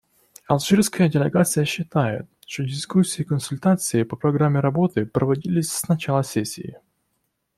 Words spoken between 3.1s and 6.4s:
и консультации по программе работы проводились с начала